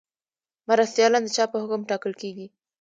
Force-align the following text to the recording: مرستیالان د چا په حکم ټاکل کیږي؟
مرستیالان 0.69 1.23
د 1.25 1.29
چا 1.35 1.43
په 1.51 1.57
حکم 1.63 1.81
ټاکل 1.89 2.13
کیږي؟ 2.21 2.47